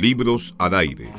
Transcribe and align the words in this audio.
Libros 0.00 0.54
al 0.58 0.74
aire. 0.74 1.10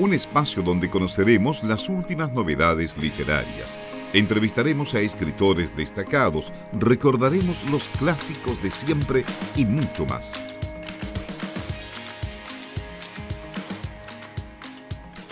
Un 0.00 0.12
espacio 0.12 0.60
donde 0.60 0.90
conoceremos 0.90 1.62
las 1.62 1.88
últimas 1.88 2.32
novedades 2.32 2.98
literarias. 2.98 3.78
Entrevistaremos 4.12 4.92
a 4.94 5.00
escritores 5.00 5.76
destacados, 5.76 6.52
recordaremos 6.72 7.62
los 7.70 7.86
clásicos 7.90 8.60
de 8.60 8.72
siempre 8.72 9.24
y 9.54 9.64
mucho 9.66 10.04
más. 10.04 10.32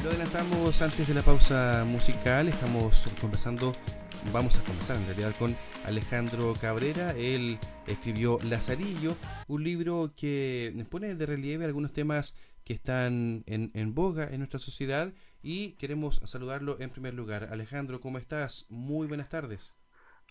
Lo 0.04 0.10
adelantamos 0.10 0.80
antes 0.80 1.08
de 1.08 1.14
la 1.14 1.22
pausa 1.22 1.84
musical, 1.84 2.46
estamos 2.46 3.04
conversando, 3.20 3.74
vamos 4.30 4.56
a 4.58 4.64
conversar 4.64 4.96
en 4.96 5.06
realidad 5.06 5.34
con 5.38 5.56
Alejandro 5.86 6.54
Cabrera. 6.60 7.12
Él 7.16 7.58
escribió 7.86 8.38
Lazarillo, 8.42 9.14
un 9.48 9.64
libro 9.64 10.10
que 10.18 10.72
pone 10.90 11.14
de 11.14 11.26
relieve 11.26 11.64
algunos 11.64 11.92
temas 11.92 12.36
que 12.64 12.72
están 12.72 13.42
en, 13.46 13.70
en, 13.74 13.94
boga 13.94 14.28
en 14.30 14.38
nuestra 14.38 14.60
sociedad 14.60 15.12
y 15.42 15.72
queremos 15.76 16.20
saludarlo 16.24 16.76
en 16.80 16.90
primer 16.90 17.14
lugar. 17.14 17.48
Alejandro, 17.50 18.00
¿cómo 18.00 18.18
estás? 18.18 18.66
Muy 18.68 19.08
buenas 19.08 19.28
tardes. 19.28 19.74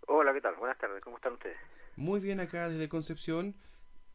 Hola, 0.08 0.34
¿qué 0.34 0.42
tal? 0.42 0.56
Buenas 0.56 0.78
tardes, 0.78 1.02
¿cómo 1.04 1.18
están 1.18 1.34
ustedes? 1.34 1.58
Muy 1.96 2.22
bien 2.22 2.40
acá 2.40 2.70
desde 2.70 2.88
Concepción. 2.88 3.56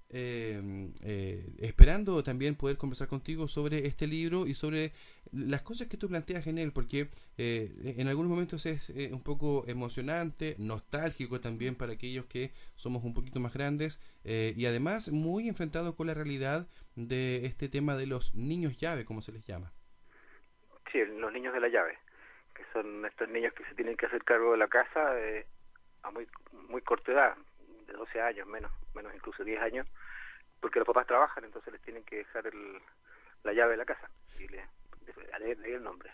Eh, 0.08 0.92
eh, 1.04 1.44
esperando 1.58 2.22
también 2.22 2.54
poder 2.54 2.76
conversar 2.76 3.08
contigo 3.08 3.48
sobre 3.48 3.86
este 3.86 4.06
libro 4.06 4.46
y 4.46 4.54
sobre 4.54 4.92
las 5.32 5.62
cosas 5.62 5.88
que 5.88 5.96
tú 5.96 6.08
planteas 6.08 6.46
en 6.46 6.58
él, 6.58 6.72
porque 6.72 7.08
eh, 7.38 7.94
en 7.98 8.06
algunos 8.06 8.30
momentos 8.30 8.66
es 8.66 8.88
un 9.10 9.22
poco 9.22 9.64
emocionante, 9.66 10.54
nostálgico 10.58 11.40
también 11.40 11.74
para 11.74 11.94
aquellos 11.94 12.26
que 12.26 12.52
somos 12.76 13.02
un 13.02 13.14
poquito 13.14 13.40
más 13.40 13.52
grandes 13.52 13.98
y 14.24 14.66
además 14.66 15.08
muy 15.10 15.48
enfrentado 15.48 15.96
con 15.96 16.06
la 16.06 16.14
realidad 16.14 16.68
de 16.94 17.44
este 17.44 17.68
tema 17.68 17.96
de 17.96 18.06
los 18.06 18.34
niños 18.34 18.76
llave, 18.76 19.04
como 19.04 19.22
se 19.22 19.32
les 19.32 19.44
llama. 19.44 19.72
Sí, 20.92 21.04
los 21.04 21.32
niños 21.32 21.52
de 21.52 21.60
la 21.60 21.68
llave, 21.68 21.98
que 22.54 22.62
son 22.72 23.04
estos 23.04 23.28
niños 23.28 23.52
que 23.54 23.64
se 23.64 23.74
tienen 23.74 23.96
que 23.96 24.06
hacer 24.06 24.22
cargo 24.24 24.52
de 24.52 24.58
la 24.58 24.68
casa 24.68 25.14
a 26.02 26.10
muy, 26.12 26.28
muy 26.68 26.80
corta 26.82 27.12
edad, 27.12 27.36
de 27.86 27.92
12 27.94 28.20
años, 28.20 28.46
menos, 28.46 28.72
menos 28.94 29.14
incluso 29.14 29.44
10 29.44 29.60
años, 29.60 29.86
porque 30.60 30.78
los 30.78 30.86
papás 30.86 31.06
trabajan, 31.06 31.44
entonces 31.44 31.72
les 31.72 31.82
tienen 31.82 32.04
que 32.04 32.16
dejar 32.16 32.46
el, 32.46 32.80
la 33.44 33.52
llave 33.52 33.72
de 33.72 33.76
la 33.76 33.84
casa 33.84 34.10
y 34.38 34.48
le, 34.48 34.64
leer 35.38 35.76
el 35.76 35.82
nombre. 35.82 36.10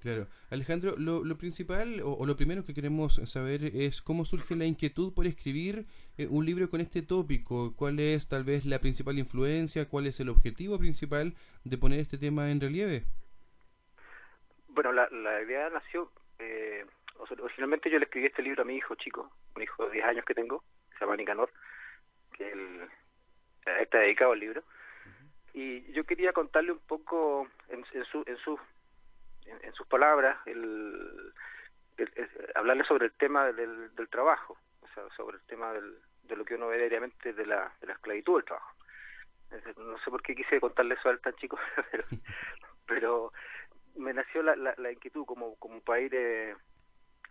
Claro. 0.00 0.26
Alejandro, 0.50 0.96
lo, 0.98 1.24
lo 1.24 1.38
principal 1.38 2.02
o, 2.04 2.26
lo 2.26 2.36
primero 2.36 2.64
que 2.64 2.74
queremos 2.74 3.14
saber 3.24 3.64
es 3.64 4.02
cómo 4.02 4.26
surge 4.26 4.54
la 4.54 4.66
inquietud 4.66 5.14
por 5.14 5.26
escribir 5.26 5.86
eh, 6.18 6.26
un 6.28 6.44
libro 6.44 6.68
con 6.68 6.82
este 6.82 7.00
tópico. 7.00 7.74
¿Cuál 7.74 7.98
es 8.00 8.28
tal 8.28 8.44
vez 8.44 8.66
la 8.66 8.80
principal 8.80 9.18
influencia? 9.18 9.88
¿Cuál 9.88 10.06
es 10.06 10.20
el 10.20 10.28
objetivo 10.28 10.78
principal 10.78 11.34
de 11.64 11.78
poner 11.78 12.00
este 12.00 12.18
tema 12.18 12.50
en 12.50 12.60
relieve? 12.60 13.04
Bueno, 14.68 14.92
la, 14.92 15.08
la 15.08 15.40
idea 15.40 15.70
nació, 15.70 16.10
eh, 16.38 16.84
originalmente 17.40 17.88
yo 17.90 17.98
le 17.98 18.04
escribí 18.04 18.26
este 18.26 18.42
libro 18.42 18.62
a 18.62 18.66
mi 18.66 18.76
hijo 18.76 18.94
chico, 18.96 19.30
un 19.56 19.62
hijo 19.62 19.86
de 19.86 19.92
10 19.92 20.04
años 20.04 20.24
que 20.26 20.34
tengo, 20.34 20.64
se 20.94 21.04
llama 21.04 21.16
Nicanor, 21.16 21.50
que 22.32 22.50
él 22.50 22.88
está 23.80 23.98
dedicado 23.98 24.32
al 24.32 24.40
libro. 24.40 24.62
Y 25.52 25.92
yo 25.92 26.04
quería 26.04 26.32
contarle 26.32 26.72
un 26.72 26.80
poco 26.80 27.48
en, 27.68 27.84
su, 27.84 28.24
en, 28.26 28.36
su, 28.38 28.58
en, 29.46 29.72
sus 29.72 29.86
palabras, 29.86 30.36
el, 30.46 31.32
hablarle 32.56 32.84
sobre 32.84 33.06
el 33.06 33.12
tema 33.12 33.52
del, 33.52 33.94
del, 33.94 34.08
trabajo, 34.08 34.58
o 34.80 34.88
sea, 34.88 35.04
sobre 35.16 35.36
el 35.36 35.42
tema 35.44 35.72
del, 35.72 35.96
de 36.24 36.36
lo 36.36 36.44
que 36.44 36.56
uno 36.56 36.68
ve 36.68 36.78
diariamente 36.78 37.32
de 37.32 37.46
la, 37.46 37.72
de 37.80 37.86
la 37.86 37.92
esclavitud 37.92 38.36
del 38.36 38.44
trabajo. 38.44 38.74
No 39.76 39.96
sé 39.98 40.10
por 40.10 40.22
qué 40.22 40.34
quise 40.34 40.58
contarle 40.58 40.96
eso 40.96 41.08
al 41.08 41.20
tan 41.20 41.34
chico, 41.36 41.56
pero, 41.92 42.04
pero 42.86 43.32
me 43.94 44.12
nació 44.12 44.42
la, 44.42 44.56
la, 44.56 44.90
inquietud 44.90 45.24
como, 45.24 45.54
como 45.56 45.80
para 45.82 46.00
ir, 46.00 46.12
eh, 46.16 46.56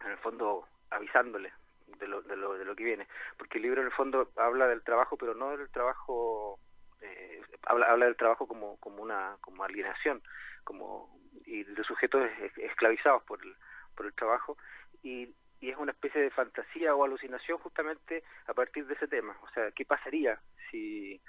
en 0.06 0.12
el 0.12 0.18
fondo, 0.20 0.66
avisándole 0.92 1.52
de 2.00 2.08
lo, 2.08 2.22
de 2.22 2.36
lo, 2.36 2.58
de 2.58 2.66
lo 2.66 2.76
que 2.76 2.84
viene. 2.84 3.08
Porque 3.38 3.58
el 3.58 3.64
libro 3.64 3.82
en 3.82 3.88
el 3.88 3.94
fondo 3.94 4.32
habla 4.38 4.68
del 4.68 4.84
trabajo, 4.84 5.18
pero 5.18 5.34
no 5.34 5.56
del 5.56 5.70
trabajo, 5.70 6.60
eh, 7.02 7.42
habla, 7.64 7.88
habla 7.88 8.06
del 8.06 8.18
trabajo 8.18 8.48
como, 8.48 8.78
como 8.78 9.02
una 9.02 9.38
como 9.42 9.64
alienación 9.64 10.22
como 10.64 11.20
y 11.46 11.64
de 11.64 11.84
sujetos 11.84 12.30
esclavizados 12.58 13.24
por 13.24 13.44
el, 13.44 13.56
por 13.96 14.06
el 14.06 14.14
trabajo. 14.14 14.58
Y, 15.02 15.34
y 15.60 15.70
es 15.70 15.78
una 15.78 15.92
especie 15.92 16.22
de 16.22 16.30
fantasía 16.32 16.96
o 16.96 17.04
alucinación 17.04 17.58
justamente 17.60 18.24
a 18.48 18.54
partir 18.54 18.86
de 18.88 18.94
ese 18.94 19.08
tema. 19.08 19.38
O 19.42 19.50
sea, 19.50 19.72
¿qué 19.72 19.86
pasaría 19.86 20.40
si, 20.72 21.22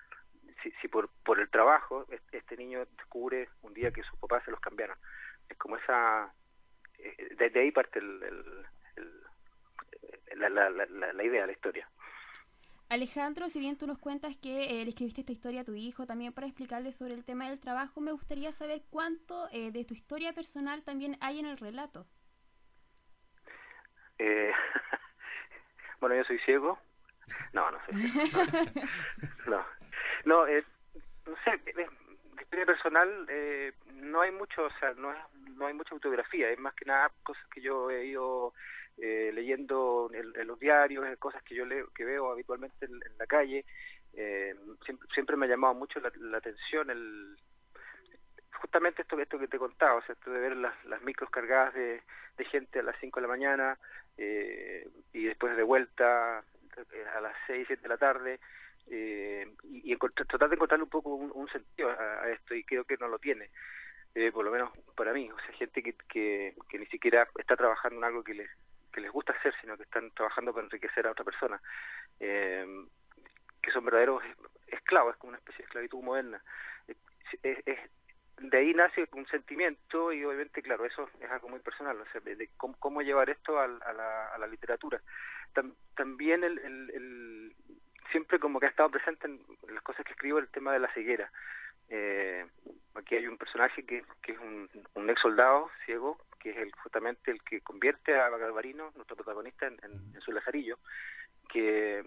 si, 0.62 0.70
si 0.81 0.88
por, 0.88 1.09
por 1.25 1.41
el 1.41 1.50
trabajo 1.50 2.06
este 2.32 2.56
niño 2.56 2.84
descubre 2.97 3.48
un 3.62 3.75
día 3.75 3.93
que 3.93 4.03
sus 4.03 4.19
papás 4.19 4.44
se 4.44 4.50
los 4.50 4.60
cambiaron? 4.60 4.97
Es 5.48 5.56
como 5.59 5.76
esa... 5.76 6.32
Eh, 6.98 7.53
ahí 7.56 7.72
parte 7.72 7.98
el 7.98 8.66
la, 10.36 10.48
la, 10.48 10.70
la, 10.70 11.12
la 11.12 11.24
idea, 11.24 11.46
la 11.46 11.52
historia. 11.52 11.88
Alejandro, 12.88 13.48
si 13.48 13.60
bien 13.60 13.76
tú 13.76 13.86
nos 13.86 13.98
cuentas 13.98 14.36
que 14.36 14.80
eh, 14.80 14.84
le 14.84 14.90
escribiste 14.90 15.22
esta 15.22 15.32
historia 15.32 15.62
a 15.62 15.64
tu 15.64 15.74
hijo 15.74 16.06
también 16.06 16.32
para 16.32 16.46
explicarle 16.46 16.92
sobre 16.92 17.14
el 17.14 17.24
tema 17.24 17.48
del 17.48 17.58
trabajo, 17.58 18.00
me 18.00 18.12
gustaría 18.12 18.52
saber 18.52 18.82
cuánto 18.90 19.48
eh, 19.52 19.72
de 19.72 19.84
tu 19.84 19.94
historia 19.94 20.32
personal 20.32 20.82
también 20.84 21.16
hay 21.20 21.40
en 21.40 21.46
el 21.46 21.58
relato. 21.58 22.06
Eh, 24.18 24.52
bueno, 26.00 26.14
yo 26.14 26.24
soy 26.24 26.38
ciego. 26.40 26.78
No, 27.52 27.70
no 27.70 27.78
sé. 27.86 27.92
No, 29.46 29.64
no, 30.24 30.46
eh, 30.46 30.64
no 31.26 31.34
sé, 31.44 31.58
de, 31.72 31.86
historia 32.40 32.66
personal 32.66 33.26
eh, 33.28 33.72
no 33.94 34.20
hay 34.20 34.30
mucho, 34.30 34.64
o 34.64 34.70
sea, 34.78 34.92
no, 34.94 35.12
es, 35.12 35.18
no 35.56 35.66
hay 35.66 35.74
mucha 35.74 35.94
autografía, 35.94 36.50
es 36.50 36.58
más 36.58 36.74
que 36.74 36.84
nada 36.84 37.10
cosas 37.22 37.44
que 37.48 37.60
yo 37.60 37.90
he 37.90 38.06
ido 38.06 38.54
eh, 38.99 39.31
leyendo 39.34 40.10
en, 40.12 40.47
los 40.47 40.59
diarios, 40.59 41.05
cosas 41.19 41.43
que 41.43 41.55
yo 41.55 41.65
leo, 41.65 41.88
que 41.94 42.05
veo 42.05 42.31
habitualmente 42.31 42.87
en, 42.87 43.00
la 43.19 43.27
calle. 43.27 43.65
Eh, 44.12 44.55
siempre, 44.84 45.09
siempre, 45.12 45.37
me 45.37 45.47
ha 45.47 45.49
llamado 45.49 45.75
mucho 45.75 46.00
la, 46.00 46.38
atención 46.38 46.91
el 46.91 47.37
justamente 48.60 49.03
esto, 49.03 49.19
esto 49.21 49.38
que 49.38 49.49
te 49.49 49.59
contaba, 49.59 49.97
o 49.97 50.03
sea, 50.03 50.15
esto 50.15 50.31
de 50.31 50.41
ver 50.41 50.56
las, 50.56 50.84
las 50.87 51.03
micros 51.03 51.28
cargadas 51.28 51.75
de, 51.75 52.03
de 52.37 52.44
gente 52.47 52.78
a 52.78 52.82
las 52.82 52.97
5 53.00 53.21
de 53.21 53.22
la 53.22 53.28
mañana 53.28 53.78
eh, 54.16 54.88
y 55.12 55.25
después 55.25 55.56
de 55.56 55.62
vuelta 55.62 56.43
eh, 56.93 57.05
a 57.15 57.21
las 57.21 57.34
6, 57.47 57.66
7 57.66 57.82
de 57.82 57.88
la 57.88 57.99
tarde. 57.99 58.41
Eh, 58.87 59.47
y, 59.65 59.93
y 59.93 59.97
tratar 59.97 60.49
de 60.49 60.56
encontrarle 60.56 60.84
un 60.84 60.91
poco 60.91 61.15
un, 61.15 61.49
sentido 61.49 61.88
a, 61.91 62.28
esto 62.31 62.55
y 62.55 62.65
creo 62.65 62.84
que 62.84 62.99
no 62.99 63.09
lo 63.09 63.19
tiene 63.19 63.49
por 64.31 64.44
lo 64.44 64.50
menos 64.50 64.71
para 64.94 65.15
mí 65.15 65.31
o 65.31 65.38
sea 65.41 65.55
gente 65.55 65.82
que, 65.82 65.94
que, 66.06 66.55
que 66.69 66.78
ni 66.78 66.84
siquiera 66.87 67.26
está 67.38 67.56
trabajando 67.56 67.97
en 67.97 68.05
algo 68.05 68.22
que 68.22 68.34
les 68.34 68.50
que 68.94 69.00
les 69.00 69.10
gusta 69.10 69.32
hacer, 69.32 69.53
sino 69.60 69.77
que 69.77 69.82
están 69.82 70.10
trabajando 70.12 70.53
para 70.53 70.66
enriquecer 70.66 71.06
a 71.06 71.10
otra 71.10 71.25
persona, 71.25 71.60
eh, 72.21 72.65
que 73.60 73.71
son 73.72 73.84
verdaderos 73.84 74.22
esclavos, 74.69 75.15
es 75.15 75.19
como 75.19 75.31
una 75.31 75.38
especie 75.38 75.59
de 75.59 75.65
esclavitud 75.65 76.03
moderna. 76.03 76.43
de 77.43 78.59
ahí 78.59 78.75
nace 78.75 79.09
un 79.12 79.27
sentimiento 79.27 80.12
y 80.12 80.25
obviamente, 80.25 80.62
claro, 80.62 80.84
eso 80.84 81.09
es 81.21 81.31
algo 81.31 81.49
muy 81.49 81.60
personal, 81.60 81.97
cómo, 82.56 83.03
llevar 83.03 83.31
esto 83.31 83.59
a, 83.59 83.66
la, 83.66 84.47
literatura. 84.47 85.00
también 85.97 86.44
el, 86.44 86.59
el, 86.59 87.55
siempre 88.12 88.38
como 88.38 88.61
que 88.61 88.66
ha 88.66 88.71
estado 88.71 88.91
presente 88.91 89.26
en 89.26 89.41
las 89.72 89.82
cosas 89.82 90.05
que 90.05 90.12
escribo 90.12 90.38
el 90.38 90.49
tema 90.49 90.72
de 90.72 90.78
la 90.78 90.93
ceguera. 90.93 91.31
Eh, 91.88 92.47
aquí 92.94 93.16
hay 93.16 93.26
un 93.26 93.37
personaje 93.37 93.84
que, 93.84 94.05
que 94.22 94.32
es 94.32 94.38
un, 94.38 94.71
un 94.94 95.11
ex 95.11 95.21
soldado 95.21 95.71
ciego 95.84 96.19
que 96.44 96.50
es 96.50 96.59
el, 96.59 96.72
justamente 96.72 97.31
el 97.31 97.43
que 97.43 97.62
convierte 97.62 98.15
a 98.15 98.28
Galvarino, 98.28 98.93
nuestro 98.94 99.16
protagonista, 99.16 99.66
en, 99.66 100.21
su 100.21 100.31
lazarillo, 100.31 100.78
que, 101.49 102.05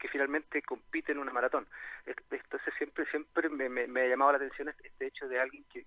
que, 0.00 0.08
finalmente 0.08 0.62
compite 0.62 1.12
en 1.12 1.18
una 1.18 1.32
maratón. 1.32 1.68
Entonces 2.04 2.74
siempre 2.76 3.06
siempre 3.06 3.48
me, 3.48 3.68
me, 3.68 4.00
ha 4.00 4.08
llamado 4.08 4.32
la 4.32 4.38
atención 4.38 4.68
este, 4.68 4.88
este 4.88 5.06
hecho 5.06 5.28
de 5.28 5.38
alguien 5.38 5.64
que, 5.72 5.86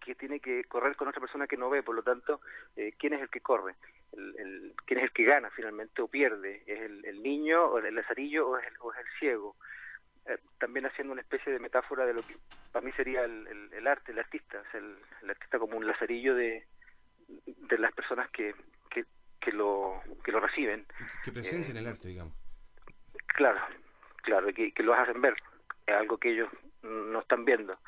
que, 0.00 0.14
tiene 0.14 0.38
que 0.38 0.62
correr 0.64 0.94
con 0.94 1.08
otra 1.08 1.20
persona 1.20 1.48
que 1.48 1.56
no 1.56 1.68
ve, 1.68 1.82
por 1.82 1.96
lo 1.96 2.04
tanto, 2.04 2.40
eh, 2.76 2.94
¿quién 2.96 3.14
es 3.14 3.20
el 3.20 3.28
que 3.28 3.40
corre? 3.40 3.74
¿Quién 4.12 5.00
es 5.00 5.02
el 5.02 5.12
que 5.12 5.24
gana 5.24 5.50
finalmente 5.50 6.00
o 6.00 6.06
pierde? 6.06 6.62
¿Es 6.64 6.80
el, 6.80 7.20
niño 7.20 7.64
o 7.64 7.78
el 7.78 7.92
lazarillo 7.92 8.48
o 8.48 8.56
es 8.56 8.66
el 8.68 9.18
ciego? 9.18 9.56
Eh, 10.28 10.38
también 10.58 10.86
haciendo 10.86 11.12
una 11.12 11.22
especie 11.22 11.52
de 11.52 11.60
metáfora 11.60 12.04
de 12.04 12.14
lo 12.14 12.22
que 12.22 12.36
para 12.72 12.84
mí 12.84 12.92
sería 12.92 13.22
el, 13.24 13.46
el, 13.72 13.86
arte, 13.86 14.12
el 14.12 14.18
artista, 14.18 14.62
el, 14.74 14.96
el, 15.22 15.30
artista 15.30 15.58
como 15.58 15.76
un 15.76 15.86
lazarillo 15.86 16.34
de, 16.34 16.66
de 17.46 17.78
las 17.78 17.92
personas 17.92 18.28
que, 18.30 18.54
que, 18.90 19.04
que, 19.40 19.52
lo, 19.52 20.00
que 20.24 20.32
lo 20.32 20.40
reciben. 20.40 20.84
Que 21.24 21.32
presencia 21.32 21.70
en 21.70 21.78
el 21.78 21.86
arte, 21.86 22.08
digamos. 22.08 22.34
Claro, 23.26 23.60
claro, 24.22 24.52
que, 24.52 24.72
que 24.72 24.82
lo 24.82 24.94
hacen 24.94 25.20
ver, 25.20 25.36
es 25.86 25.94
algo 25.94 26.18
que 26.18 26.30
ellos 26.32 26.50
no 26.82 27.20
están 27.20 27.44
viendo. 27.44 27.78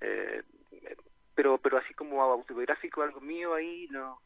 Eh, 0.00 0.42
pero 1.34 1.58
pero 1.58 1.78
así 1.78 1.94
como 1.94 2.22
autobiográfico, 2.22 3.02
algo 3.02 3.20
mío 3.20 3.54
ahí, 3.54 3.88
no 3.90 4.20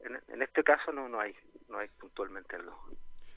en, 0.00 0.20
en 0.28 0.42
este 0.42 0.62
caso 0.62 0.92
no, 0.92 1.08
no 1.08 1.20
hay, 1.20 1.34
no 1.68 1.78
hay 1.78 1.88
puntualmente 1.88 2.56
algo. 2.56 2.76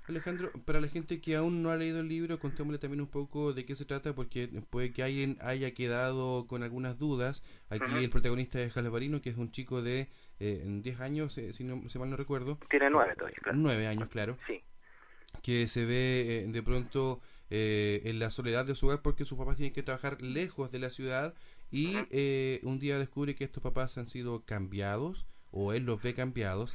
Alejandro, 0.07 0.51
para 0.65 0.81
la 0.81 0.89
gente 0.89 1.21
que 1.21 1.35
aún 1.35 1.63
no 1.63 1.69
ha 1.69 1.77
leído 1.77 2.01
el 2.01 2.09
libro, 2.09 2.37
contémosle 2.37 2.77
también 2.77 2.99
un 2.99 3.07
poco 3.07 3.53
de 3.53 3.65
qué 3.65 3.75
se 3.75 3.85
trata, 3.85 4.13
porque 4.13 4.49
puede 4.69 4.91
que 4.91 5.01
alguien 5.01 5.37
haya 5.39 5.73
quedado 5.73 6.45
con 6.47 6.61
algunas 6.61 6.97
dudas. 6.99 7.41
Aquí 7.69 7.85
el 7.95 8.09
protagonista 8.09 8.61
es 8.61 8.73
Jalvarino, 8.73 9.21
que 9.21 9.29
es 9.29 9.37
un 9.37 9.51
chico 9.51 9.81
de 9.81 10.09
eh, 10.41 10.63
10 10.65 10.99
años, 10.99 11.37
eh, 11.37 11.53
si, 11.53 11.63
no, 11.63 11.77
mal 11.77 12.09
no 12.09 12.17
recuerdo. 12.17 12.59
Tiene 12.69 12.89
9 12.89 13.13
todavía, 13.15 13.37
claro. 13.41 13.57
9 13.57 13.87
años, 13.87 14.09
claro. 14.09 14.37
Sí. 14.45 14.61
Que 15.41 15.69
se 15.69 15.85
ve 15.85 16.43
eh, 16.43 16.45
de 16.47 16.63
pronto 16.63 17.21
eh, 17.49 18.01
en 18.03 18.19
la 18.19 18.29
soledad 18.29 18.65
de 18.65 18.75
su 18.75 18.87
hogar 18.87 19.01
porque 19.01 19.23
sus 19.23 19.37
papás 19.37 19.55
tienen 19.55 19.73
que 19.73 19.83
trabajar 19.83 20.21
lejos 20.21 20.69
de 20.69 20.79
la 20.79 20.89
ciudad 20.89 21.33
y 21.71 21.95
un 22.63 22.77
día 22.77 22.99
descubre 22.99 23.35
que 23.35 23.45
estos 23.45 23.63
papás 23.63 23.97
han 23.97 24.07
sido 24.07 24.43
cambiados 24.45 25.25
o 25.49 25.71
él 25.71 25.85
los 25.85 26.01
ve 26.01 26.13
cambiados. 26.13 26.73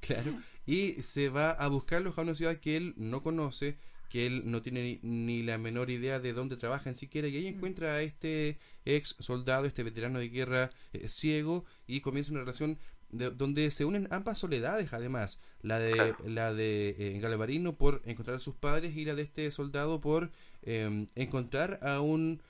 claro. 0.00 0.32
Y 0.66 1.02
se 1.02 1.28
va 1.28 1.50
a 1.50 1.68
buscarlos 1.68 2.18
a 2.18 2.22
una 2.22 2.34
ciudad 2.34 2.56
que 2.56 2.76
él 2.76 2.94
no 2.96 3.22
conoce, 3.22 3.76
que 4.08 4.26
él 4.26 4.42
no 4.50 4.62
tiene 4.62 4.98
ni, 5.02 5.42
la 5.42 5.58
menor 5.58 5.90
idea 5.90 6.20
de 6.20 6.32
dónde 6.32 6.56
trabaja 6.56 6.90
en 6.90 6.96
siquiera, 6.96 7.28
y 7.28 7.36
ahí 7.36 7.44
mm. 7.44 7.56
encuentra 7.56 7.94
a 7.94 8.02
este 8.02 8.58
ex 8.84 9.16
soldado, 9.20 9.66
este 9.66 9.82
veterano 9.82 10.18
de 10.18 10.28
guerra 10.28 10.70
eh, 10.92 11.08
ciego, 11.08 11.64
y 11.86 12.00
comienza 12.00 12.32
una 12.32 12.40
relación 12.40 12.78
de, 13.10 13.30
donde 13.30 13.70
se 13.70 13.84
unen 13.84 14.08
ambas 14.10 14.38
soledades, 14.38 14.92
además, 14.92 15.38
la 15.62 15.78
de 15.78 16.14
la 16.24 16.52
de 16.52 16.96
eh, 16.98 17.20
Galavarino 17.20 17.76
por 17.76 18.02
encontrar 18.04 18.36
a 18.36 18.40
sus 18.40 18.56
padres 18.56 18.96
y 18.96 19.04
la 19.04 19.14
de 19.14 19.22
este 19.22 19.50
soldado 19.50 20.00
por 20.00 20.30
em, 20.62 21.06
encontrar 21.14 21.78
a 21.82 22.00
un 22.00 22.42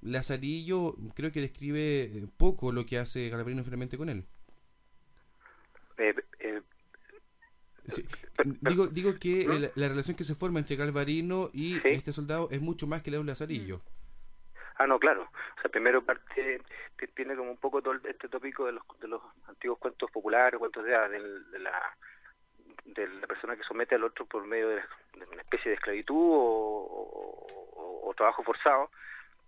Lazarillo 0.00 0.94
creo 1.14 1.32
que 1.32 1.40
describe 1.40 2.04
eh, 2.04 2.26
poco 2.36 2.72
lo 2.72 2.86
que 2.86 2.98
hace 2.98 3.28
Galavarino 3.28 3.64
finalmente 3.64 3.98
con 3.98 4.08
él. 4.08 4.24
Digo, 8.60 8.86
digo 8.86 9.14
que 9.18 9.70
la, 9.74 9.88
relación 9.88 10.16
que 10.16 10.24
se 10.24 10.34
forma 10.34 10.58
entre 10.60 10.76
Galvarino 10.76 11.50
y 11.52 11.80
este 11.84 12.12
soldado 12.12 12.48
es 12.50 12.60
mucho 12.60 12.86
más 12.86 13.02
que 13.02 13.10
la 13.10 13.16
de 13.16 13.20
un 13.20 13.26
Lazarillo. 13.26 13.80
Ah, 14.76 14.86
no, 14.86 14.98
claro. 14.98 15.22
O 15.22 15.60
sea, 15.60 15.70
primero 15.70 16.04
parte, 16.04 16.60
tiene 17.14 17.34
como 17.34 17.50
un 17.50 17.56
poco 17.56 17.82
todo 17.82 17.94
este 18.08 18.28
tópico 18.28 18.66
de 18.66 18.72
los, 18.72 18.82
de 19.00 19.08
los 19.08 19.20
antiguos 19.48 19.78
cuentos 19.78 20.10
populares, 20.10 20.58
cuentos 20.58 20.84
de, 20.84 20.90
de, 20.92 21.58
la 21.58 21.96
de 22.84 23.08
la 23.08 23.26
persona 23.26 23.56
que 23.56 23.64
somete 23.64 23.96
al 23.96 24.04
otro 24.04 24.24
por 24.26 24.46
medio 24.46 24.68
de, 24.68 24.82
una 25.32 25.42
especie 25.42 25.70
de 25.70 25.74
esclavitud 25.74 26.14
o 26.16 28.14
trabajo 28.16 28.42
forzado 28.42 28.90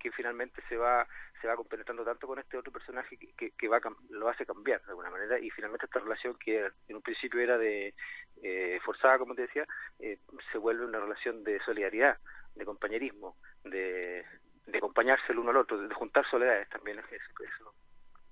que 0.00 0.10
finalmente 0.10 0.62
se 0.68 0.76
va 0.76 1.06
se 1.40 1.48
va 1.48 1.56
compenetrando 1.56 2.04
tanto 2.04 2.26
con 2.26 2.38
este 2.38 2.56
otro 2.56 2.72
personaje 2.72 3.16
que, 3.16 3.50
que, 3.50 3.68
va 3.68 3.80
lo 4.10 4.28
hace 4.28 4.46
cambiar 4.46 4.82
de 4.82 4.90
alguna 4.90 5.10
manera 5.10 5.38
y 5.38 5.50
finalmente 5.50 5.86
esta 5.86 6.00
relación 6.00 6.36
que 6.38 6.70
en 6.88 6.96
un 6.96 7.02
principio 7.02 7.40
era 7.40 7.56
de 7.58 7.94
eh, 8.42 8.78
forzada 8.84 9.18
como 9.18 9.34
te 9.34 9.42
decía 9.42 9.66
eh, 9.98 10.18
se 10.52 10.58
vuelve 10.58 10.84
una 10.84 11.00
relación 11.00 11.42
de 11.44 11.60
solidaridad 11.64 12.18
de 12.54 12.64
compañerismo 12.64 13.36
de, 13.64 14.24
de 14.66 14.78
acompañarse 14.78 15.32
el 15.32 15.38
uno 15.38 15.50
al 15.50 15.58
otro 15.58 15.78
de 15.78 15.94
juntar 15.94 16.28
soledades 16.30 16.68
también 16.68 16.98
eso, 16.98 17.74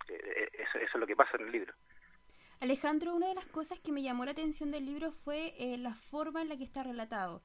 eh, 0.08 0.48
eso, 0.52 0.78
eso 0.78 0.90
es 0.94 1.00
lo 1.00 1.06
que 1.06 1.16
pasa 1.16 1.36
en 1.38 1.46
el 1.46 1.52
libro 1.52 1.74
Alejandro, 2.60 3.14
una 3.14 3.28
de 3.28 3.36
las 3.36 3.46
cosas 3.46 3.78
que 3.78 3.92
me 3.92 4.02
llamó 4.02 4.24
la 4.24 4.32
atención 4.32 4.72
del 4.72 4.84
libro 4.84 5.12
fue 5.12 5.54
la 5.78 5.94
forma 5.94 6.42
en 6.42 6.48
la 6.48 6.56
que 6.56 6.64
está 6.64 6.82
relatado. 6.82 7.40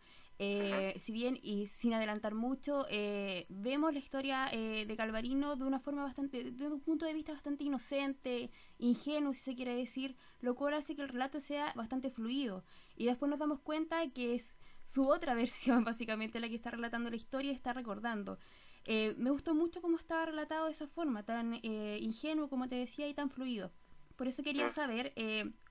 Eh, 0.45 0.99
si 0.99 1.13
bien 1.13 1.39
y 1.41 1.67
sin 1.67 1.93
adelantar 1.93 2.35
mucho, 2.35 2.85
eh, 2.89 3.45
vemos 3.47 3.93
la 3.93 3.99
historia 3.99 4.49
eh, 4.51 4.85
de 4.85 4.97
Calvarino 4.97 5.55
de 5.55 5.63
una 5.63 5.79
forma 5.79 6.03
bastante, 6.03 6.51
de 6.51 6.67
un 6.67 6.81
punto 6.81 7.05
de 7.05 7.13
vista 7.13 7.31
bastante 7.31 7.63
inocente, 7.63 8.51
ingenuo, 8.77 9.33
si 9.33 9.39
se 9.39 9.55
quiere 9.55 9.73
decir, 9.73 10.17
lo 10.41 10.55
cual 10.55 10.73
hace 10.73 10.97
que 10.97 11.01
el 11.01 11.07
relato 11.07 11.39
sea 11.39 11.71
bastante 11.75 12.09
fluido. 12.09 12.65
Y 12.97 13.05
después 13.05 13.29
nos 13.29 13.39
damos 13.39 13.61
cuenta 13.61 14.05
que 14.09 14.35
es 14.35 14.55
su 14.85 15.07
otra 15.07 15.33
versión, 15.43 15.85
básicamente, 15.85 16.41
la 16.41 16.49
que 16.49 16.55
está 16.55 16.71
relatando 16.71 17.09
la 17.09 17.15
historia 17.15 17.51
y 17.51 17.55
está 17.55 17.71
recordando. 17.71 18.37
me 18.85 19.29
gustó 19.31 19.55
mucho 19.55 19.81
cómo 19.81 19.97
estaba 19.97 20.25
relatado 20.25 20.65
de 20.65 20.71
esa 20.71 20.87
forma, 20.87 21.23
tan 21.23 21.53
ingenuo, 21.63 22.49
como 22.49 22.67
te 22.67 22.75
decía, 22.75 23.07
y 23.07 23.13
tan 23.13 23.29
fluido. 23.29 23.71
Por 24.17 24.27
eso 24.27 24.43
quería 24.43 24.69
saber, 24.69 25.13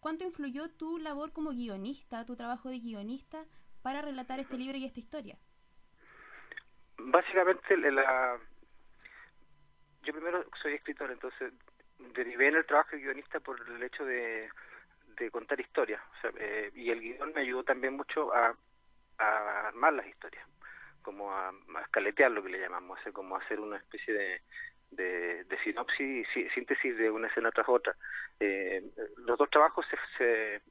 ¿cuánto 0.00 0.24
influyó 0.24 0.70
tu 0.70 0.96
labor 0.98 1.32
como 1.32 1.50
guionista, 1.50 2.24
tu 2.24 2.36
trabajo 2.36 2.70
de 2.70 2.80
guionista, 2.80 3.46
para 3.82 4.02
relatar 4.02 4.40
este 4.40 4.56
libro 4.56 4.78
y 4.78 4.84
esta 4.84 5.00
historia? 5.00 5.36
Básicamente, 6.98 7.76
la... 7.76 8.38
yo 10.02 10.12
primero 10.12 10.44
soy 10.62 10.74
escritor, 10.74 11.10
entonces 11.10 11.52
derivé 12.14 12.48
en 12.48 12.56
el 12.56 12.66
trabajo 12.66 12.90
de 12.92 13.02
guionista 13.02 13.40
por 13.40 13.60
el 13.68 13.82
hecho 13.82 14.04
de, 14.04 14.48
de 15.18 15.30
contar 15.30 15.60
historias. 15.60 16.00
Eh, 16.38 16.70
y 16.74 16.90
el 16.90 17.00
guion 17.00 17.32
me 17.34 17.42
ayudó 17.42 17.64
también 17.64 17.96
mucho 17.96 18.32
a, 18.34 18.54
armar 19.18 19.92
las 19.92 20.06
historias, 20.06 20.44
como 21.02 21.32
a, 21.32 21.52
escaletear 21.82 22.30
lo 22.30 22.42
que 22.42 22.50
le 22.50 22.60
llamamos, 22.60 22.98
como 23.12 23.36
hacer 23.36 23.60
una 23.60 23.76
especie 23.76 24.14
de, 24.14 25.44
de, 25.44 25.58
sinopsis 25.62 26.26
y 26.36 26.48
síntesis 26.50 26.96
de 26.96 27.10
una 27.10 27.28
escena 27.28 27.50
tras 27.52 27.68
otra. 27.68 27.94
Eh, 28.40 28.82
los 29.18 29.38
dos 29.38 29.48
trabajos 29.50 29.86
se, 29.88 29.96
se, 30.18 30.62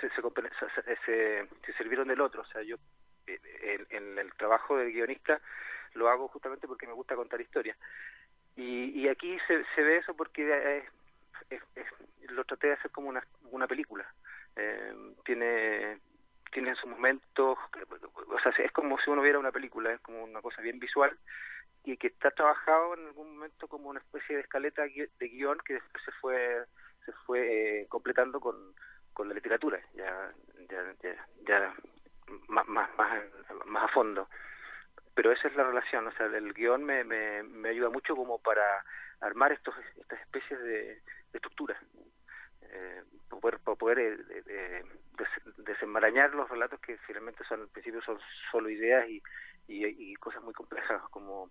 se, 0.00 0.08
se, 0.10 1.48
se, 1.64 1.72
sirvieron 1.74 2.08
del 2.08 2.20
otro. 2.20 2.42
O 2.42 2.46
sea, 2.46 2.62
yo 2.62 2.76
eh, 3.26 3.84
en, 3.90 4.18
el 4.18 4.32
trabajo 4.34 4.76
del 4.76 4.92
guionista 4.92 5.40
lo 5.94 6.08
hago 6.08 6.28
justamente 6.28 6.66
porque 6.66 6.86
me 6.86 6.92
gusta 6.92 7.16
contar 7.16 7.40
historias. 7.40 7.76
Y, 8.56 8.90
y 9.00 9.08
aquí 9.08 9.38
se, 9.46 9.64
se 9.74 9.82
ve 9.82 9.98
eso 9.98 10.14
porque 10.14 10.84
lo 12.28 12.44
traté 12.44 12.68
de 12.68 12.72
hacer 12.74 12.90
como 12.90 13.08
una, 13.08 13.26
una 13.50 13.66
película. 13.66 14.06
Eh, 14.56 15.14
tiene 15.24 15.98
tiene 16.52 16.74
sus 16.74 16.90
momentos, 16.90 17.58
o 17.58 18.38
sea, 18.40 18.52
es 18.58 18.70
como 18.72 18.98
si 18.98 19.08
uno 19.08 19.22
viera 19.22 19.38
una 19.38 19.50
película, 19.50 19.90
es 19.90 20.00
como 20.00 20.22
una 20.22 20.42
cosa 20.42 20.60
bien 20.60 20.78
visual 20.78 21.16
y 21.82 21.96
que 21.96 22.08
está 22.08 22.30
trabajado 22.30 22.94
en 22.94 23.06
algún 23.06 23.36
momento 23.36 23.66
como 23.68 23.88
una 23.88 24.00
especie 24.00 24.36
de 24.36 24.42
escaleta 24.42 24.82
de 24.82 25.28
guion 25.28 25.58
que 25.64 25.74
después 25.74 26.04
se 26.04 26.12
fue 26.20 26.64
se 27.06 27.12
fue 27.26 27.80
eh, 27.80 27.86
completando 27.88 28.38
con, 28.38 28.54
con 29.12 29.28
la 29.28 29.34
literatura, 29.34 29.80
ya, 29.94 30.32
ya, 30.68 30.94
ya, 31.46 31.74
más, 32.48 32.66
más, 32.68 32.88
más, 33.66 33.84
a 33.84 33.88
fondo. 33.88 34.28
Pero 35.14 35.32
esa 35.32 35.48
es 35.48 35.56
la 35.56 35.64
relación, 35.64 36.06
o 36.06 36.12
sea, 36.12 36.26
el 36.26 36.54
guion 36.54 36.84
me, 36.84 37.04
me, 37.04 37.42
me 37.42 37.68
ayuda 37.68 37.90
mucho 37.90 38.16
como 38.16 38.38
para 38.38 38.84
armar 39.20 39.52
estos, 39.52 39.74
estas 39.96 40.20
especies 40.20 40.60
de, 40.62 41.02
estructuras, 41.32 41.78
eh, 42.62 43.02
para 43.28 43.40
poder, 43.40 43.58
para 43.60 43.76
poder 43.76 43.98
eh, 44.46 44.84
desenmarañar 45.58 46.34
los 46.34 46.48
relatos 46.48 46.80
que 46.80 46.96
finalmente 46.98 47.44
son, 47.44 47.62
al 47.62 47.68
principio 47.68 48.02
son 48.02 48.18
solo 48.50 48.68
ideas 48.68 49.08
y, 49.08 49.22
y, 49.68 50.14
cosas 50.16 50.42
muy 50.42 50.52
complejas 50.52 51.02
como 51.10 51.50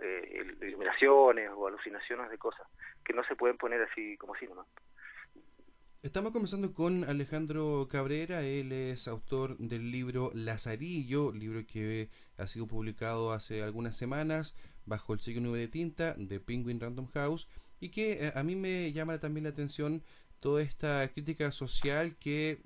eh, 0.00 0.44
iluminaciones 0.60 1.50
o 1.54 1.66
alucinaciones 1.66 2.30
de 2.30 2.38
cosas 2.38 2.66
que 3.04 3.12
no 3.12 3.22
se 3.24 3.36
pueden 3.36 3.56
poner 3.56 3.82
así 3.82 4.16
como 4.16 4.34
así 4.34 4.46
nomás. 4.46 4.66
Estamos 6.04 6.32
conversando 6.32 6.74
con 6.74 7.04
Alejandro 7.04 7.88
Cabrera, 7.90 8.42
él 8.42 8.72
es 8.72 9.08
autor 9.08 9.56
del 9.56 9.90
libro 9.90 10.32
Lazarillo, 10.34 11.32
libro 11.32 11.66
que 11.66 12.10
ha 12.36 12.46
sido 12.46 12.66
publicado 12.66 13.32
hace 13.32 13.62
algunas 13.62 13.96
semanas 13.96 14.54
bajo 14.84 15.14
el 15.14 15.20
sello 15.20 15.40
nube 15.40 15.60
de 15.60 15.68
tinta 15.68 16.12
de 16.18 16.40
Penguin 16.40 16.78
Random 16.78 17.06
House 17.14 17.48
y 17.80 17.88
que 17.88 18.26
eh, 18.26 18.32
a 18.34 18.42
mí 18.42 18.54
me 18.54 18.92
llama 18.92 19.18
también 19.18 19.44
la 19.44 19.50
atención 19.50 20.02
toda 20.40 20.60
esta 20.60 21.10
crítica 21.10 21.50
social 21.52 22.16
que 22.16 22.60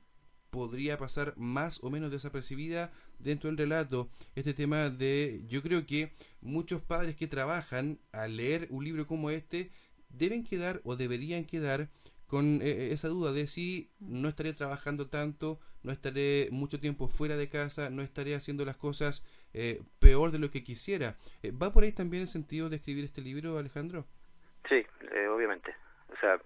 podría 0.50 0.98
pasar 0.98 1.34
más 1.36 1.78
o 1.84 1.90
menos 1.90 2.10
desapercibida 2.10 2.90
dentro 3.20 3.50
del 3.50 3.56
relato. 3.56 4.10
Este 4.34 4.52
tema 4.52 4.90
de, 4.90 5.44
yo 5.46 5.62
creo 5.62 5.86
que 5.86 6.12
muchos 6.40 6.82
padres 6.82 7.14
que 7.14 7.28
trabajan 7.28 8.00
al 8.10 8.36
leer 8.36 8.66
un 8.70 8.82
libro 8.82 9.06
como 9.06 9.30
este 9.30 9.70
deben 10.08 10.42
quedar 10.42 10.80
o 10.82 10.96
deberían 10.96 11.44
quedar 11.44 11.88
con 12.28 12.60
eh, 12.60 12.68
eh, 12.68 12.92
esa 12.92 13.08
duda 13.08 13.32
de 13.32 13.46
si 13.46 13.90
no 14.00 14.28
estaré 14.28 14.52
trabajando 14.52 15.08
tanto, 15.08 15.58
no 15.82 15.90
estaré 15.90 16.48
mucho 16.52 16.78
tiempo 16.78 17.08
fuera 17.08 17.36
de 17.36 17.48
casa, 17.48 17.88
no 17.90 18.02
estaré 18.02 18.34
haciendo 18.34 18.64
las 18.64 18.76
cosas 18.76 19.24
eh, 19.54 19.80
peor 19.98 20.30
de 20.30 20.38
lo 20.38 20.50
que 20.50 20.62
quisiera. 20.62 21.16
¿Va 21.60 21.72
por 21.72 21.82
ahí 21.82 21.92
también 21.92 22.22
el 22.22 22.28
sentido 22.28 22.68
de 22.68 22.76
escribir 22.76 23.04
este 23.04 23.22
libro, 23.22 23.58
Alejandro? 23.58 24.04
Sí, 24.68 24.86
obviamente. 25.30 25.74
O 26.12 26.16
sea, 26.20 26.38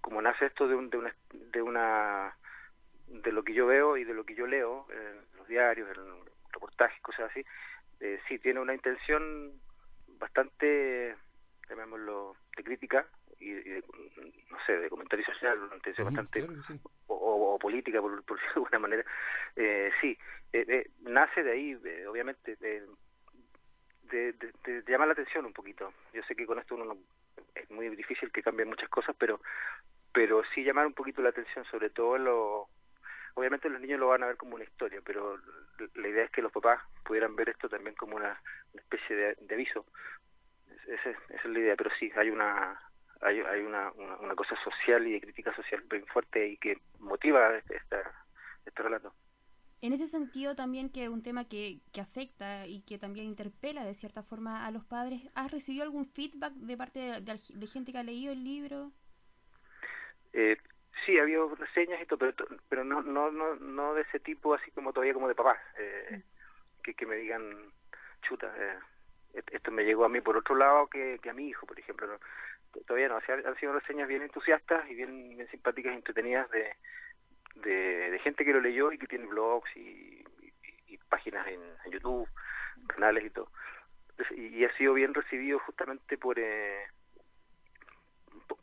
como 0.00 0.22
nace 0.22 0.46
esto 0.46 0.66
de, 0.66 0.74
un, 0.74 0.88
de, 0.88 0.96
una, 0.96 1.14
de 1.52 1.62
una 1.62 2.36
de 3.08 3.32
lo 3.32 3.44
que 3.44 3.52
yo 3.52 3.66
veo 3.66 3.98
y 3.98 4.04
de 4.04 4.14
lo 4.14 4.24
que 4.24 4.34
yo 4.34 4.46
leo 4.46 4.86
en 4.90 5.38
los 5.38 5.46
diarios, 5.46 5.88
en 5.90 6.24
reportajes, 6.52 7.00
cosas 7.02 7.30
así, 7.30 7.44
sí 8.28 8.38
tiene 8.38 8.60
una 8.60 8.74
intención 8.74 9.52
bastante, 10.18 11.14
llamémoslo, 11.68 12.34
de 12.56 12.64
crítica 12.64 13.06
y, 13.40 13.52
no 14.50 14.58
sé, 14.66 14.78
de 14.78 14.88
comentario 14.88 15.24
social, 15.24 15.58
una 15.58 15.76
intención 15.76 16.06
bastante, 16.06 16.46
o, 17.06 17.58
política, 17.58 18.00
por, 18.00 18.22
por 18.24 18.38
de 18.40 18.46
alguna 18.54 18.78
manera, 18.78 19.04
eh, 19.56 19.90
sí, 20.00 20.16
eh, 20.52 20.64
eh, 20.68 20.90
nace 21.00 21.42
de 21.42 21.52
ahí, 21.52 21.74
obviamente, 22.06 22.56
de, 22.56 22.86
de, 24.02 24.32
de, 24.32 24.82
llamar 24.86 25.08
la 25.08 25.12
atención 25.12 25.44
un 25.46 25.52
poquito. 25.52 25.92
Yo 26.12 26.22
sé 26.24 26.36
que 26.36 26.46
con 26.46 26.58
esto 26.58 26.74
uno 26.74 26.96
es 27.54 27.70
muy 27.70 27.88
difícil 27.96 28.30
que 28.30 28.42
cambien 28.42 28.68
muchas 28.68 28.88
cosas, 28.88 29.16
pero 29.18 29.40
pero 30.16 30.42
sí 30.54 30.64
llamar 30.64 30.86
un 30.86 30.94
poquito 30.94 31.20
la 31.20 31.28
atención, 31.28 31.66
sobre 31.66 31.90
todo 31.90 32.16
lo, 32.16 32.70
obviamente 33.34 33.68
los 33.68 33.78
niños 33.82 34.00
lo 34.00 34.08
van 34.08 34.22
a 34.22 34.28
ver 34.28 34.38
como 34.38 34.54
una 34.54 34.64
historia, 34.64 35.02
pero 35.04 35.38
la 35.94 36.08
idea 36.08 36.24
es 36.24 36.30
que 36.30 36.40
los 36.40 36.50
papás 36.50 36.80
pudieran 37.04 37.36
ver 37.36 37.50
esto 37.50 37.68
también 37.68 37.94
como 37.94 38.16
una, 38.16 38.40
especie 38.72 39.14
de, 39.14 39.54
aviso. 39.54 39.84
Esa, 40.86 41.10
es 41.10 41.44
la 41.44 41.58
idea, 41.58 41.76
pero 41.76 41.90
sí, 41.98 42.10
hay 42.16 42.30
una 42.30 42.80
hay, 43.20 43.40
hay 43.40 43.60
una, 43.62 43.90
una, 43.92 44.34
cosa 44.34 44.56
social 44.62 45.06
y 45.06 45.12
de 45.12 45.20
crítica 45.20 45.54
social 45.54 45.82
bien 45.90 46.06
fuerte 46.06 46.46
y 46.48 46.56
que 46.56 46.78
motiva 46.98 47.56
este, 47.56 47.76
este 48.64 48.82
relato. 48.82 49.12
En 49.82 49.92
ese 49.92 50.06
sentido 50.06 50.56
también 50.56 50.90
que 50.90 51.04
es 51.04 51.10
un 51.10 51.22
tema 51.22 51.44
que, 51.44 51.80
que 51.92 52.00
afecta 52.00 52.66
y 52.66 52.82
que 52.82 52.98
también 52.98 53.26
interpela 53.26 53.84
de 53.84 53.94
cierta 53.94 54.22
forma 54.22 54.66
a 54.66 54.70
los 54.70 54.84
padres, 54.84 55.20
¿has 55.34 55.50
recibido 55.50 55.84
algún 55.84 56.06
feedback 56.06 56.52
de 56.54 56.76
parte 56.76 57.20
de, 57.20 57.66
gente 57.66 57.92
que 57.92 57.98
ha 57.98 58.02
leído 58.02 58.32
el 58.32 58.42
libro? 58.42 58.90
Eh, 60.32 60.56
sí, 61.04 61.18
ha 61.18 61.22
habido 61.22 61.54
reseñas 61.54 62.00
y 62.02 62.06
todo, 62.06 62.18
pero, 62.18 62.34
pero 62.68 62.84
no, 62.84 63.02
no, 63.02 63.30
no, 63.30 63.54
no 63.56 63.94
de 63.94 64.02
ese 64.02 64.18
tipo 64.18 64.54
así 64.54 64.70
como 64.70 64.92
todavía 64.92 65.14
como 65.14 65.28
de 65.28 65.34
papá, 65.34 65.58
eh, 65.78 66.22
mm. 66.22 66.82
que, 66.82 66.94
que 66.94 67.06
me 67.06 67.16
digan, 67.16 67.70
chuta, 68.22 68.52
eh, 68.58 68.78
esto 69.52 69.70
me 69.70 69.84
llegó 69.84 70.06
a 70.06 70.08
mí 70.08 70.22
por 70.22 70.36
otro 70.38 70.54
lado 70.54 70.86
que, 70.86 71.18
que 71.22 71.30
a 71.30 71.34
mi 71.34 71.48
hijo, 71.48 71.66
por 71.66 71.78
ejemplo. 71.78 72.18
Todavía 72.86 73.08
no, 73.08 73.16
han 73.16 73.56
sido 73.56 73.72
reseñas 73.72 74.08
bien 74.08 74.22
entusiastas 74.22 74.88
y 74.90 74.94
bien, 74.94 75.30
bien 75.30 75.48
simpáticas 75.48 75.92
y 75.92 75.96
entretenidas 75.96 76.48
de, 76.50 76.74
de, 77.62 78.18
gente 78.22 78.44
que 78.44 78.52
lo 78.52 78.60
leyó 78.60 78.92
y 78.92 78.98
que 78.98 79.06
tiene 79.06 79.26
blogs 79.26 79.70
y, 79.76 80.24
páginas 81.08 81.46
en, 81.46 81.60
YouTube, 81.92 82.28
canales 82.88 83.24
y 83.24 83.30
todo. 83.30 83.50
Y, 84.36 84.64
ha 84.64 84.76
sido 84.76 84.94
bien 84.94 85.14
recibido 85.14 85.58
justamente 85.60 86.18
por, 86.18 86.38
eh, 86.38 86.82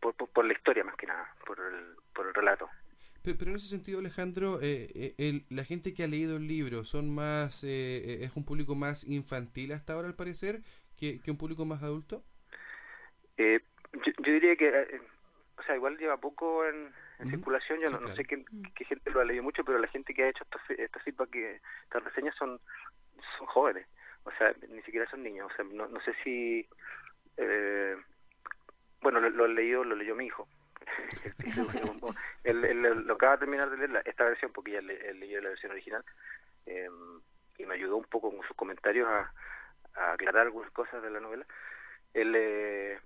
por, 0.01 0.15
por, 0.15 0.45
la 0.45 0.53
historia 0.53 0.83
más 0.83 0.95
que 0.97 1.07
nada, 1.07 1.33
por 1.45 1.59
el, 1.59 1.95
por 2.13 2.27
el 2.27 2.33
relato. 2.33 2.69
Pero, 3.23 3.51
en 3.51 3.55
ese 3.55 3.67
sentido, 3.67 3.99
Alejandro, 3.99 4.59
eh, 4.61 4.89
eh, 4.93 5.15
el, 5.17 5.45
la 5.49 5.63
gente 5.63 5.93
que 5.93 6.03
ha 6.03 6.07
leído 6.07 6.35
el 6.35 6.47
libro 6.47 6.83
son 6.83 7.15
más, 7.15 7.63
es 7.63 8.35
un 8.35 8.43
público 8.43 8.75
más 8.75 9.07
infantil 9.07 9.71
hasta 9.71 9.93
ahora 9.93 10.09
al 10.09 10.15
parecer 10.15 10.61
que, 10.97 11.21
que 11.21 11.31
un 11.31 11.37
público 11.37 11.63
más 11.63 11.81
adulto. 11.81 12.25
Yo, 13.93 14.33
diría 14.33 14.55
que, 14.55 15.01
o 15.57 15.63
sea, 15.63 15.75
igual 15.75 15.97
lleva 15.97 16.17
poco 16.17 16.65
en, 16.65 16.91
en 17.19 17.29
circulación. 17.29 17.79
Yo 17.79 17.89
no, 17.89 18.15
sé 18.15 18.25
qué, 18.25 18.43
qué, 18.75 18.85
gente 18.85 19.11
lo 19.11 19.21
ha 19.21 19.25
leído 19.25 19.43
mucho, 19.43 19.63
pero 19.63 19.77
la 19.77 19.87
gente 19.87 20.13
que 20.13 20.23
ha 20.23 20.29
hecho 20.29 20.43
estos, 20.43 20.61
estos 20.77 21.01
feedback, 21.03 21.29
que, 21.29 21.61
estas 21.83 22.03
reseñas 22.03 22.35
son, 22.35 22.59
son 23.37 23.47
jóvenes. 23.47 23.87
O 24.23 24.31
sea, 24.31 24.53
ni 24.69 24.81
siquiera 24.81 25.09
son 25.09 25.23
niños. 25.23 25.51
O 25.51 25.55
sea, 25.55 25.65
no, 25.65 25.87
no 25.87 25.99
sé 26.01 26.13
si... 26.23 26.67
Eh, 27.37 27.95
bueno, 29.01 29.19
lo, 29.19 29.45
he 29.45 29.49
leído, 29.49 29.83
lo 29.83 29.95
leyó 29.95 30.15
mi 30.15 30.25
hijo. 30.25 30.47
él, 32.43 32.81
lo 32.81 33.13
acaba 33.13 33.33
de 33.33 33.39
terminar 33.39 33.69
de 33.69 33.77
leer 33.77 34.01
esta 34.05 34.25
versión 34.25 34.51
porque 34.51 34.71
ya 34.71 34.81
le, 34.81 35.13
leyó 35.13 35.41
la 35.41 35.49
versión 35.49 35.71
original 35.71 36.03
eh, 36.65 36.89
y 37.57 37.65
me 37.65 37.75
ayudó 37.75 37.97
un 37.97 38.05
poco 38.05 38.31
con 38.31 38.45
sus 38.47 38.55
comentarios 38.55 39.07
a, 39.07 39.33
a 39.95 40.13
aclarar 40.13 40.47
algunas 40.47 40.71
cosas 40.71 41.03
de 41.03 41.11
la 41.11 41.19
novela. 41.19 41.45
Él... 42.13 42.33
Eh, 42.35 42.99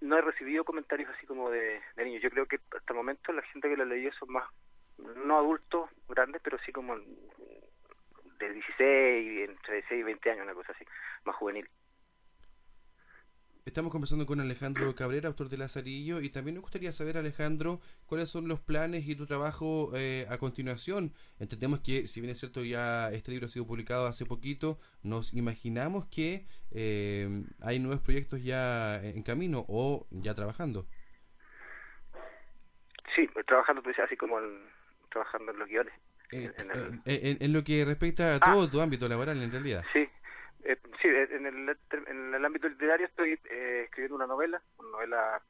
no 0.00 0.18
he 0.18 0.20
recibido 0.20 0.64
comentarios 0.64 1.10
así 1.10 1.26
como 1.26 1.50
de, 1.50 1.80
niños. 1.96 2.22
Yo 2.22 2.30
creo 2.30 2.46
que 2.46 2.56
hasta 2.56 2.92
el 2.92 2.96
momento 2.96 3.32
la 3.32 3.42
gente 3.42 3.68
que 3.68 3.76
lo 3.76 3.84
leyó 3.84 4.12
son 4.12 4.32
más, 4.32 4.48
no 5.24 5.38
adultos 5.38 5.90
grandes, 6.08 6.40
pero 6.42 6.58
sí 6.64 6.72
como 6.72 6.96
de 6.96 8.52
16, 8.52 9.48
entre 9.48 9.74
16 9.74 10.00
y 10.00 10.02
20 10.02 10.30
años, 10.30 10.44
una 10.44 10.54
cosa 10.54 10.72
así, 10.72 10.84
más 11.24 11.36
juvenil. 11.36 11.68
Estamos 13.64 13.92
conversando 13.92 14.26
con 14.26 14.40
Alejandro 14.40 14.92
Cabrera, 14.96 15.28
autor 15.28 15.48
de 15.48 15.56
Lazarillo, 15.56 16.20
y 16.20 16.30
también 16.30 16.56
nos 16.56 16.62
gustaría 16.62 16.90
saber, 16.90 17.16
Alejandro, 17.16 17.80
cuáles 18.06 18.28
son 18.28 18.48
los 18.48 18.58
planes 18.58 19.06
y 19.06 19.14
tu 19.14 19.24
trabajo 19.24 19.92
eh, 19.94 20.26
a 20.28 20.36
continuación. 20.38 21.12
Entendemos 21.38 21.78
que, 21.78 22.08
si 22.08 22.20
bien 22.20 22.32
es 22.32 22.40
cierto, 22.40 22.64
ya 22.64 23.12
este 23.12 23.30
libro 23.30 23.46
ha 23.46 23.48
sido 23.48 23.64
publicado 23.64 24.08
hace 24.08 24.26
poquito, 24.26 24.80
nos 25.04 25.32
imaginamos 25.32 26.06
que 26.06 26.44
eh, 26.72 27.28
hay 27.60 27.78
nuevos 27.78 28.00
proyectos 28.00 28.42
ya 28.42 28.96
en 28.96 29.22
camino 29.22 29.64
o 29.68 30.08
ya 30.10 30.34
trabajando. 30.34 30.88
Sí, 33.14 33.28
trabajando 33.46 33.80
pues, 33.80 33.96
así 34.00 34.16
como 34.16 34.40
trabajando 35.08 35.52
en 35.52 35.58
los 35.60 35.68
guiones. 35.68 35.94
Eh, 36.32 37.38
en, 37.40 37.52
lo 37.52 37.62
que 37.62 37.84
respecta 37.84 38.32
a 38.32 38.36
ah. 38.36 38.40
todo 38.40 38.68
tu 38.68 38.80
ámbito 38.80 39.08
laboral, 39.08 39.40
en 39.40 39.52
realidad. 39.52 39.84
Sí, 39.92 40.08
eh, 40.64 40.76
sí, 41.00 41.08
en 41.08 41.46
el, 41.46 41.76
en 42.06 42.34
el 42.34 42.44
ámbito 42.44 42.68
literario 42.68 43.06
estoy 43.06 43.38
eh, 43.50 43.82
escribiendo 43.84 44.16
una 44.16 44.26
novela, 44.26 44.62
una 44.78 44.90
novela 44.90 45.42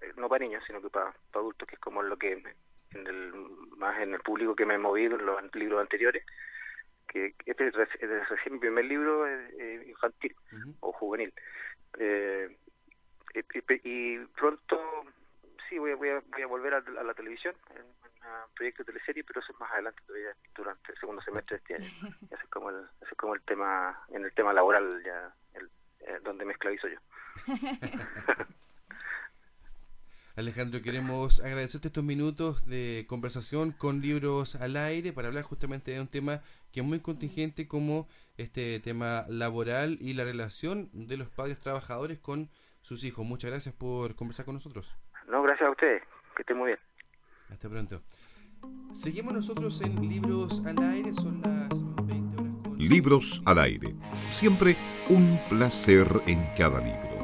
eh, 0.00 0.12
no 0.16 0.28
para 0.28 0.44
niños, 0.44 0.62
sino 0.66 0.80
que 0.80 0.90
para, 0.90 1.14
adultos, 1.32 1.68
que 1.68 1.74
es 1.74 1.80
como 1.80 2.02
lo 2.02 2.16
que 2.16 2.32
en 2.32 3.06
el, 3.06 3.32
más 3.76 4.00
en 4.00 4.14
el 4.14 4.20
público 4.20 4.54
que 4.54 4.66
me 4.66 4.74
he 4.74 4.78
movido 4.78 5.18
en 5.18 5.26
los 5.26 5.54
libros 5.54 5.80
anteriores, 5.80 6.24
que 7.08 7.34
este 7.44 7.68
es, 7.68 7.74
recién 7.74 8.54
mi 8.54 8.58
primer 8.60 8.84
libro 8.84 9.26
eh, 9.26 9.84
infantil 9.88 10.34
o 10.80 10.92
juvenil. 10.92 11.32
y, 13.84 14.18
pronto 14.38 15.04
sí 15.68 15.78
voy 15.78 15.92
a, 15.92 15.96
voy 15.96 16.08
a, 16.10 16.22
voy 16.32 16.42
a 16.42 16.46
volver 16.46 16.74
a, 16.74 16.80
la 16.80 17.14
televisión 17.14 17.54
en, 17.70 17.82
un 17.82 18.54
proyecto 18.54 18.82
de 18.82 18.92
teleserie, 18.92 19.24
pero 19.24 19.40
eso 19.40 19.52
es 19.52 19.60
más 19.60 19.70
adelante 19.72 20.00
todavía 20.06 20.34
durante 20.54 20.92
el 20.92 20.98
segundo 20.98 21.22
semestre 21.22 21.56
de 21.56 21.62
este 21.62 21.74
año. 21.74 21.86
Ese 22.30 22.42
es 22.42 22.50
como 22.50 22.70
el, 22.70 22.76
ese 23.00 23.10
es 23.12 23.16
como 23.16 23.34
el 23.34 23.42
tema, 23.42 24.00
en 24.08 24.24
el 24.24 24.32
tema 24.32 24.52
laboral 24.52 25.02
ya, 25.04 25.32
el, 25.54 25.70
eh, 26.00 26.18
donde 26.22 26.44
me 26.44 26.52
esclavizo 26.52 26.88
yo. 26.88 26.98
Alejandro, 30.36 30.82
queremos 30.82 31.40
agradecerte 31.40 31.88
estos 31.88 32.04
minutos 32.04 32.66
de 32.66 33.06
conversación 33.08 33.72
con 33.72 34.02
Libros 34.02 34.54
al 34.54 34.76
Aire 34.76 35.14
para 35.14 35.28
hablar 35.28 35.44
justamente 35.44 35.92
de 35.92 36.00
un 36.00 36.08
tema 36.08 36.42
que 36.72 36.80
es 36.80 36.86
muy 36.86 37.00
contingente 37.00 37.66
como 37.66 38.06
este 38.36 38.78
tema 38.80 39.24
laboral 39.30 39.96
y 39.98 40.12
la 40.12 40.24
relación 40.24 40.90
de 40.92 41.16
los 41.16 41.30
padres 41.30 41.58
trabajadores 41.58 42.18
con 42.18 42.50
sus 42.86 43.02
hijos. 43.02 43.26
Muchas 43.26 43.50
gracias 43.50 43.74
por 43.74 44.14
conversar 44.14 44.44
con 44.44 44.54
nosotros. 44.54 44.94
No, 45.26 45.42
gracias 45.42 45.66
a 45.66 45.72
ustedes. 45.72 46.02
Que 46.36 46.42
estén 46.42 46.56
muy 46.56 46.68
bien. 46.68 46.78
Hasta 47.50 47.68
pronto. 47.68 48.00
Seguimos 48.92 49.34
nosotros 49.34 49.80
en 49.80 50.08
Libros 50.08 50.62
al 50.64 50.80
Aire, 50.82 51.12
son 51.12 51.40
las 51.42 52.06
20 52.06 52.42
horas. 52.42 52.78
Libros 52.78 53.42
al 53.44 53.58
Aire. 53.58 53.94
Siempre 54.30 54.76
un 55.08 55.40
placer 55.48 56.06
en 56.26 56.46
cada 56.56 56.80
libro. 56.80 57.15